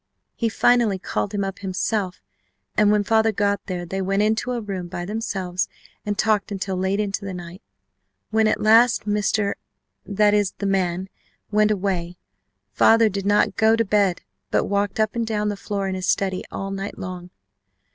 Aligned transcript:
He 0.33 0.49
finally 0.49 0.97
called 0.97 1.31
him 1.31 1.43
up 1.43 1.59
himself 1.59 2.23
and 2.75 2.91
when 2.91 3.03
father 3.03 3.31
got 3.31 3.63
there 3.67 3.85
they 3.85 4.01
went 4.01 4.23
into 4.23 4.53
a 4.53 4.59
room 4.59 4.87
by 4.87 5.05
themselves 5.05 5.69
and 6.03 6.17
talked 6.17 6.51
until 6.51 6.75
late 6.75 6.99
into 6.99 7.23
the 7.23 7.35
night. 7.35 7.61
When 8.31 8.47
at 8.47 8.59
last 8.59 9.05
Mr. 9.07 9.53
that 10.07 10.33
is 10.33 10.53
the 10.53 10.65
man, 10.65 11.07
went 11.51 11.69
away, 11.69 12.17
father 12.71 13.09
did 13.09 13.27
not 13.27 13.57
go 13.57 13.75
to 13.75 13.85
bed 13.85 14.23
but 14.49 14.65
walked 14.65 14.99
up 14.99 15.15
and 15.15 15.27
down 15.27 15.49
the 15.49 15.55
floor 15.55 15.87
in 15.87 15.93
his 15.93 16.07
study 16.07 16.43
all 16.51 16.71
night 16.71 16.97
long. 16.97 17.29